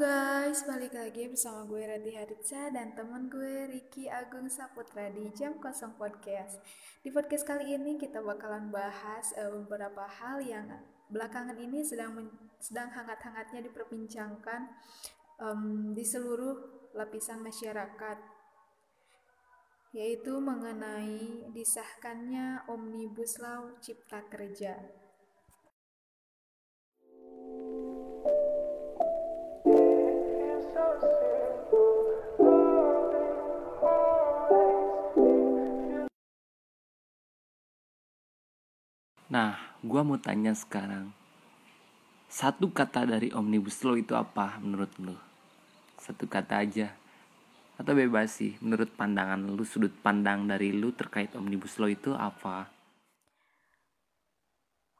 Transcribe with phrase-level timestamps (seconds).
[0.00, 5.60] Guys, balik lagi bersama gue Rati Haritsa dan teman gue Ricky Agung Saputra di Jam
[5.60, 6.56] Kosong Podcast.
[7.04, 10.72] Di podcast kali ini kita bakalan bahas uh, beberapa hal yang
[11.12, 12.16] belakangan ini sedang
[12.56, 14.72] sedang hangat-hangatnya diperbincangkan
[15.36, 18.24] um, di seluruh lapisan masyarakat,
[19.92, 24.80] yaitu mengenai disahkannya Omnibus Law Cipta Kerja.
[39.30, 39.54] Nah,
[39.86, 41.14] gua mau tanya sekarang.
[42.26, 45.14] Satu kata dari Omnibus Law itu apa menurut lu?
[46.02, 46.90] Satu kata aja.
[47.78, 52.66] Atau bebas sih, menurut pandangan lu, sudut pandang dari lu terkait Omnibus Law itu apa?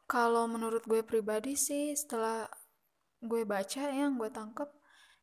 [0.07, 2.47] Kalau menurut gue pribadi sih, setelah
[3.19, 4.71] gue baca yang gue tangkap,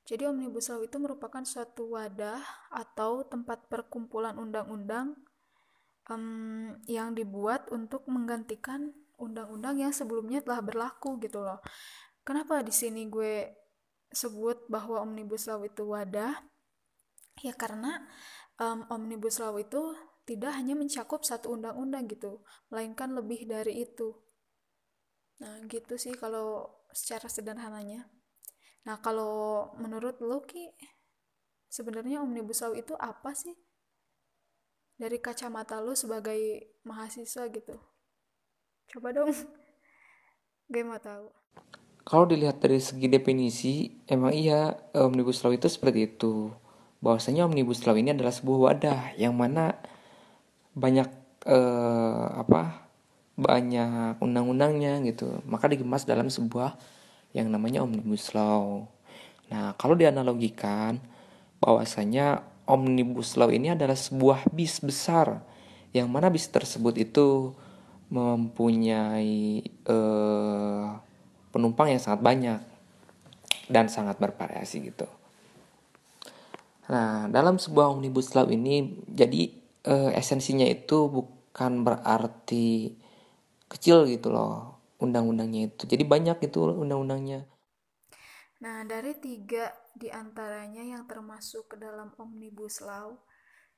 [0.04, 5.16] jadi Omnibus Law itu merupakan suatu wadah atau tempat perkumpulan undang-undang
[6.08, 11.60] um, yang dibuat untuk menggantikan undang-undang yang sebelumnya telah berlaku gitu loh.
[12.24, 13.52] Kenapa di sini gue
[14.12, 16.36] sebut bahwa omnibus law itu wadah?
[17.40, 18.04] Ya karena
[18.58, 19.94] um, omnibus law itu
[20.28, 24.12] tidak hanya mencakup satu undang-undang gitu, melainkan lebih dari itu.
[25.40, 28.10] Nah, gitu sih kalau secara sederhananya.
[28.84, 30.68] Nah, kalau menurut lo Ki,
[31.70, 33.56] sebenarnya omnibus law itu apa sih?
[34.98, 37.78] Dari kacamata lu sebagai mahasiswa gitu.
[38.90, 39.30] Coba dong.
[40.72, 41.30] Gue mau tahu.
[42.02, 46.50] Kalau dilihat dari segi definisi emang iya omnibus law itu seperti itu.
[46.98, 49.78] Bahwasanya omnibus law ini adalah sebuah wadah yang mana
[50.74, 51.08] banyak
[51.46, 52.90] eh, apa
[53.38, 55.40] banyak undang-undangnya gitu.
[55.46, 56.74] Maka dikemas dalam sebuah
[57.36, 58.88] yang namanya omnibus law.
[59.52, 60.98] Nah kalau dianalogikan
[61.60, 65.40] bahwasanya omnibus law ini adalah sebuah bis besar
[65.96, 67.56] yang mana bis tersebut itu
[68.12, 70.96] mempunyai uh,
[71.52, 72.60] penumpang yang sangat banyak
[73.68, 75.08] dan sangat bervariasi gitu.
[76.88, 79.52] Nah, dalam sebuah omnibus law ini jadi
[79.88, 82.96] uh, esensinya itu bukan berarti
[83.68, 85.84] kecil gitu loh undang-undangnya itu.
[85.84, 87.44] Jadi banyak itu undang-undangnya.
[88.58, 93.22] Nah, dari tiga di antaranya yang termasuk ke dalam Omnibus Law,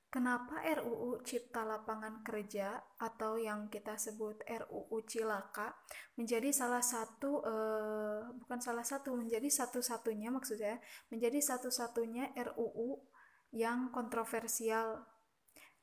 [0.08, 5.76] kenapa RUU Cipta Lapangan Kerja atau yang kita sebut RUU Cilaka
[6.16, 10.80] menjadi salah satu, eh, bukan salah satu, menjadi satu-satunya maksudnya,
[11.12, 13.04] menjadi satu-satunya RUU
[13.52, 15.04] yang kontroversial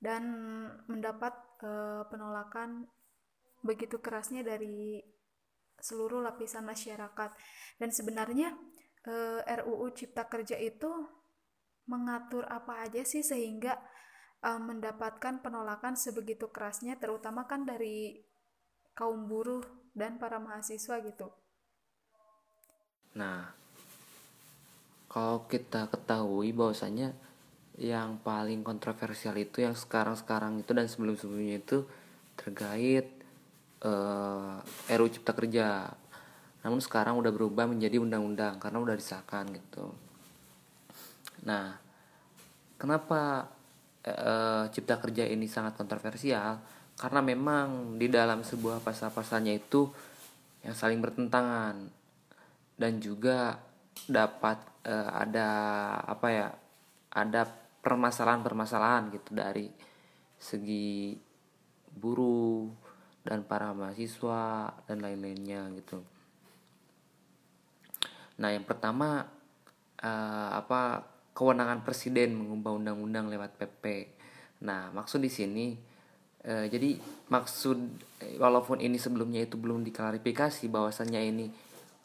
[0.02, 0.26] dan
[0.90, 2.90] mendapat eh, penolakan
[3.62, 5.02] begitu kerasnya dari
[5.78, 7.30] seluruh lapisan masyarakat.
[7.78, 8.58] Dan sebenarnya
[9.08, 10.92] eh, RUU Cipta Kerja itu
[11.88, 13.80] mengatur apa aja sih sehingga
[14.44, 18.20] uh, mendapatkan penolakan sebegitu kerasnya terutama kan dari
[18.92, 19.64] kaum buruh
[19.96, 21.32] dan para mahasiswa gitu.
[23.18, 23.50] Nah,
[25.10, 27.16] kalau kita ketahui bahwasanya
[27.78, 31.86] yang paling kontroversial itu yang sekarang-sekarang itu dan sebelum-sebelumnya itu
[32.38, 33.06] terkait
[33.86, 35.94] uh, eh, RUU Cipta Kerja
[36.66, 39.94] namun sekarang udah berubah menjadi undang-undang karena udah disahkan gitu
[41.46, 41.78] nah
[42.78, 43.50] kenapa
[44.02, 44.34] e,
[44.74, 46.60] cipta kerja ini sangat kontroversial
[46.98, 49.86] karena memang di dalam sebuah pasal-pasalnya itu
[50.66, 51.78] yang saling bertentangan
[52.78, 53.62] dan juga
[54.10, 55.50] dapat e, ada
[56.06, 56.48] apa ya
[57.14, 57.46] ada
[57.82, 59.70] permasalahan-permasalahan gitu dari
[60.38, 61.18] segi
[61.98, 62.70] buruh
[63.26, 66.00] dan para mahasiswa dan lain-lainnya gitu.
[68.38, 69.26] Nah, yang pertama
[70.02, 74.14] uh, apa kewenangan presiden mengubah undang-undang lewat PP.
[74.66, 75.74] Nah, maksud di sini
[76.46, 76.98] uh, jadi
[77.30, 77.78] maksud
[78.38, 81.46] walaupun ini sebelumnya itu belum diklarifikasi bahwasannya ini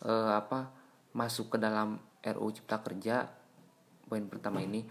[0.04, 0.72] uh, apa
[1.12, 3.28] masuk ke dalam RU Cipta Kerja
[4.08, 4.84] poin pertama ini.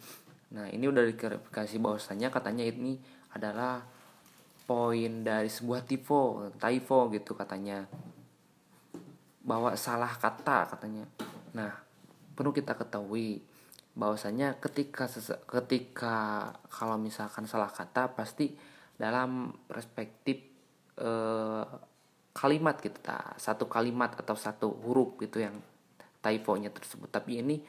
[0.51, 2.99] Nah, ini udah diklarifikasi bahwasannya katanya ini
[3.31, 3.81] adalah
[4.67, 7.87] poin dari sebuah tifo, typo gitu katanya.
[9.41, 11.09] Bahwa salah kata katanya
[11.51, 11.71] Nah,
[12.35, 13.43] perlu kita ketahui
[13.91, 15.11] bahwasanya ketika
[15.59, 16.15] ketika
[16.71, 18.55] kalau misalkan salah kata pasti
[18.95, 20.39] dalam perspektif
[20.95, 21.65] eh,
[22.31, 25.59] kalimat kita satu kalimat atau satu huruf gitu yang
[26.23, 27.11] typo-nya tersebut.
[27.11, 27.59] Tapi ini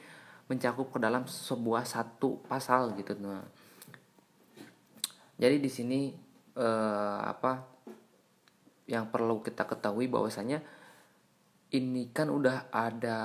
[0.47, 3.43] mencakup ke dalam sebuah satu pasal gitu nah.
[5.35, 6.01] Jadi di sini
[6.55, 7.67] eh, apa
[8.87, 10.63] yang perlu kita ketahui bahwasanya
[11.73, 13.19] ini kan udah ada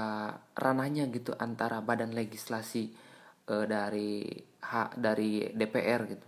[0.56, 2.88] ranahnya gitu antara badan legislasi
[3.52, 4.24] uh, dari
[4.64, 6.26] hak dari DPR gitu.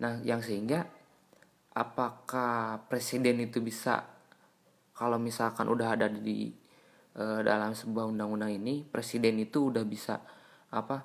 [0.00, 0.80] Nah, yang sehingga
[1.76, 4.00] apakah presiden itu bisa
[4.96, 6.48] kalau misalkan udah ada di
[7.20, 10.24] uh, dalam sebuah undang-undang ini, presiden itu udah bisa
[10.72, 11.04] apa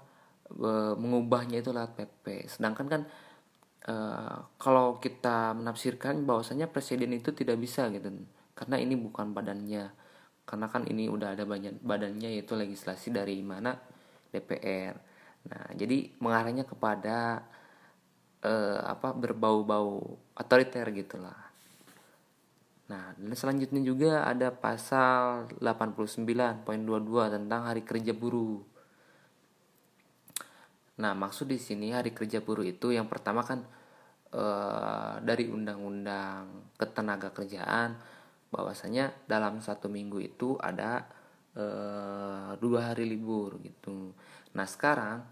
[0.64, 2.48] uh, mengubahnya itu lewat PP.
[2.48, 3.02] Sedangkan kan
[3.92, 8.12] uh, kalau kita menafsirkan bahwasanya presiden itu tidak bisa gitu.
[8.56, 10.05] Karena ini bukan badannya.
[10.46, 13.74] Karena kan ini udah ada banyak badannya yaitu legislasi dari mana
[14.30, 14.94] DPR.
[15.46, 17.42] Nah, jadi mengarahnya kepada
[18.46, 21.46] uh, apa berbau-bau otoriter gitulah.
[22.86, 28.62] Nah, dan selanjutnya juga ada pasal 89.22 tentang hari kerja buruh.
[31.02, 33.66] Nah, maksud di sini hari kerja buruh itu yang pertama kan
[34.38, 37.98] uh, dari undang-undang ketenaga kerjaan
[38.54, 41.06] bahwasanya dalam satu minggu itu ada
[41.58, 44.14] uh, dua hari libur gitu.
[44.56, 45.26] Nah, sekarang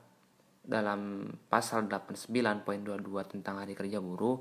[0.63, 2.63] dalam pasal 89.22
[3.27, 4.39] tentang hari kerja buruh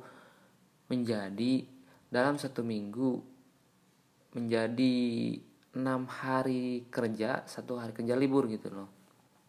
[0.86, 1.66] menjadi
[2.06, 3.18] dalam satu minggu
[4.38, 4.94] menjadi
[5.72, 8.88] enam hari kerja satu hari kerja libur gitu loh.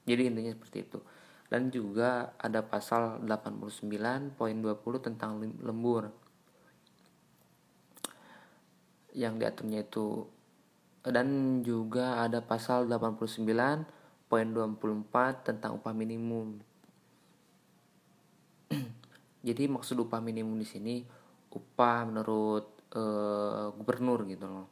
[0.03, 0.99] Jadi intinya seperti itu.
[1.47, 4.33] Dan juga ada pasal 89.20
[5.05, 6.22] tentang lembur
[9.13, 10.25] yang diaturnya itu
[11.03, 13.43] dan juga ada pasal 89
[14.31, 16.63] poin 24 tentang upah minimum.
[19.47, 20.95] Jadi maksud upah minimum di sini
[21.51, 22.65] upah menurut
[22.95, 24.67] uh, gubernur gitu loh.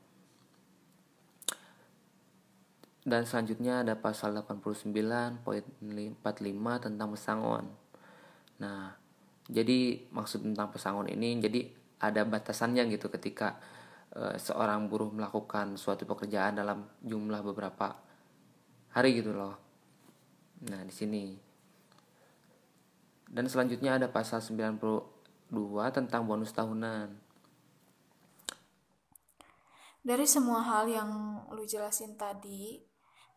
[3.01, 4.93] Dan selanjutnya ada pasal 89
[5.41, 7.65] poin 45 tentang pesangon.
[8.61, 8.93] Nah,
[9.49, 11.65] jadi maksud tentang pesangon ini jadi
[11.97, 13.57] ada batasannya gitu ketika
[14.15, 17.95] uh, seorang buruh melakukan suatu pekerjaan dalam jumlah beberapa
[18.91, 19.55] hari gitu loh.
[20.67, 21.25] Nah, di sini.
[23.31, 25.47] Dan selanjutnya ada pasal 92
[25.95, 27.15] tentang bonus tahunan.
[30.01, 31.09] Dari semua hal yang
[31.53, 32.81] lu jelasin tadi,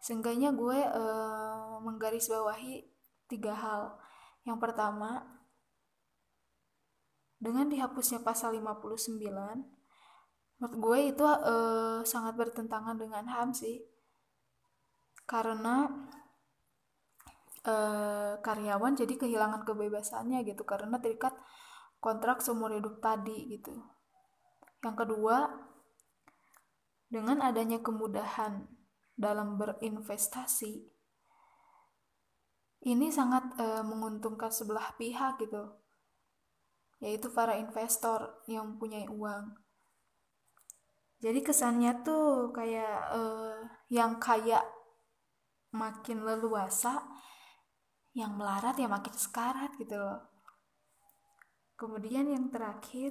[0.00, 2.88] seenggaknya gue uh, menggarisbawahi
[3.28, 3.82] tiga hal.
[4.48, 5.28] Yang pertama,
[7.38, 9.20] dengan dihapusnya pasal 59,
[10.64, 13.84] menurut gue itu uh, sangat bertentangan dengan HAM sih
[15.28, 15.92] karena
[17.68, 21.36] uh, karyawan jadi kehilangan kebebasannya gitu karena terikat
[22.00, 23.76] kontrak seumur hidup tadi gitu.
[24.80, 25.52] Yang kedua,
[27.12, 28.64] dengan adanya kemudahan
[29.20, 30.80] dalam berinvestasi,
[32.88, 35.76] ini sangat uh, menguntungkan sebelah pihak gitu,
[37.04, 39.63] yaitu para investor yang punya uang.
[41.22, 43.58] Jadi kesannya tuh kayak uh,
[43.90, 44.60] yang kaya
[45.74, 47.02] makin leluasa
[48.14, 50.22] yang melarat ya makin sekarat gitu loh.
[51.74, 53.10] Kemudian yang terakhir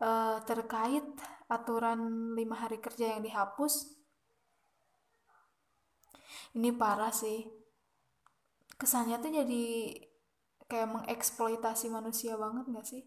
[0.00, 1.04] uh, terkait
[1.52, 3.92] aturan lima hari kerja yang dihapus.
[6.56, 7.44] Ini parah sih.
[8.80, 9.64] Kesannya tuh jadi
[10.64, 13.02] kayak mengeksploitasi manusia banget gak sih?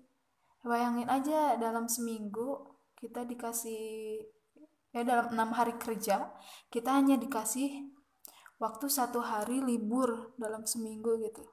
[0.62, 4.20] Bayangin aja dalam seminggu kita dikasih
[4.92, 6.34] ya dalam enam hari kerja
[6.74, 7.86] kita hanya dikasih
[8.58, 11.46] waktu satu hari libur dalam seminggu gitu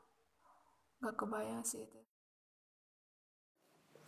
[1.05, 2.01] nggak kebayang sih itu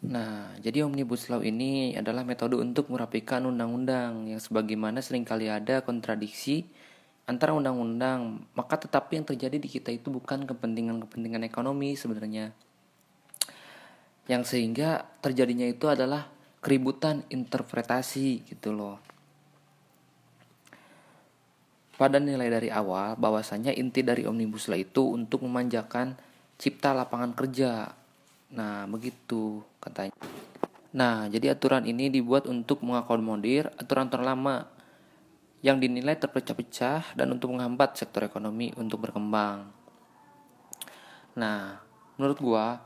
[0.07, 5.83] Nah, jadi Omnibus Law ini adalah metode untuk merapikan undang-undang yang sebagaimana sering kali ada
[5.83, 6.69] kontradiksi
[7.27, 12.55] antara undang-undang, maka tetapi yang terjadi di kita itu bukan kepentingan-kepentingan ekonomi sebenarnya.
[14.31, 18.99] Yang sehingga terjadinya itu adalah keributan interpretasi gitu loh
[21.97, 26.13] pada nilai dari awal bahwasanya inti dari Omnibus Law itu untuk memanjakan
[26.61, 27.89] cipta lapangan kerja.
[28.53, 30.13] Nah, begitu katanya.
[30.93, 34.69] Nah, jadi aturan ini dibuat untuk mengakomodir aturan terlama
[35.65, 39.73] yang dinilai terpecah-pecah dan untuk menghambat sektor ekonomi untuk berkembang.
[41.37, 41.81] Nah,
[42.21, 42.81] menurut gua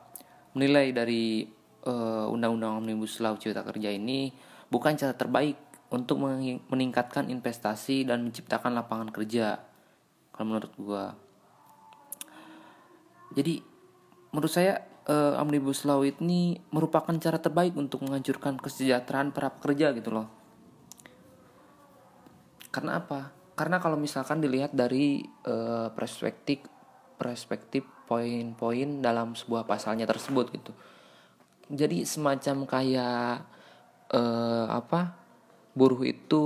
[0.54, 1.46] menilai dari
[1.86, 4.32] uh, undang-undang Omnibus Law Cipta Kerja ini
[4.68, 5.56] bukan cara terbaik
[5.90, 6.22] untuk
[6.70, 9.58] meningkatkan investasi dan menciptakan lapangan kerja
[10.30, 11.06] kalau menurut gua.
[13.34, 13.58] Jadi
[14.30, 20.14] menurut saya uh, omnibus law ini merupakan cara terbaik untuk menghancurkan kesejahteraan para pekerja gitu
[20.14, 20.30] loh.
[22.70, 23.34] Karena apa?
[23.58, 26.62] Karena kalau misalkan dilihat dari uh, perspektif
[27.20, 30.72] perspektif poin-poin dalam sebuah pasalnya tersebut gitu
[31.70, 33.46] jadi semacam kayak
[34.10, 35.14] uh, apa
[35.72, 36.42] buruh itu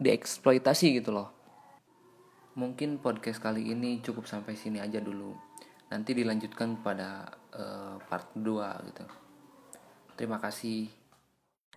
[0.00, 1.28] dieksploitasi gitu loh.
[2.56, 5.36] Mungkin podcast kali ini cukup sampai sini aja dulu.
[5.92, 9.04] Nanti dilanjutkan pada uh, part 2 gitu.
[10.16, 10.88] Terima kasih.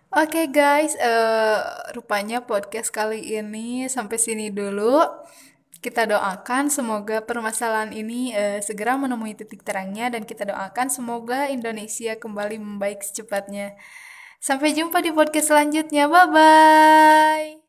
[0.08, 5.04] Oke okay guys, uh, rupanya podcast kali ini sampai sini dulu.
[5.78, 12.18] Kita doakan semoga permasalahan ini uh, segera menemui titik terangnya dan kita doakan semoga Indonesia
[12.18, 13.78] kembali membaik secepatnya.
[14.42, 16.10] Sampai jumpa di podcast selanjutnya.
[16.10, 17.67] Bye bye.